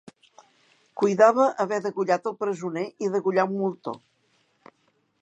Cuidava 1.01 1.45
haver 1.65 1.79
degollat 1.85 2.31
el 2.31 2.37
presoner 2.41 2.89
i 3.09 3.13
degollà 3.19 3.49
un 3.53 3.57
moltó. 3.63 3.99